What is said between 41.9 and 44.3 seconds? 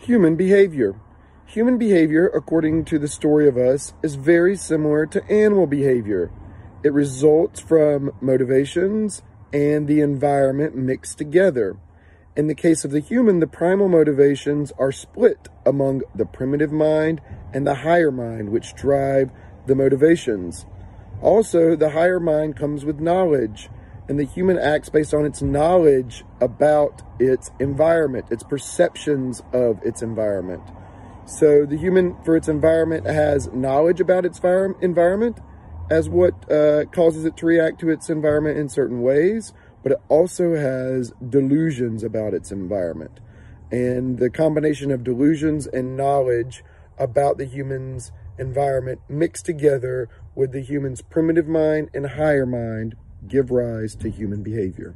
about its environment. And the